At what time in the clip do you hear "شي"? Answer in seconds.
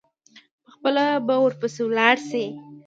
2.29-2.45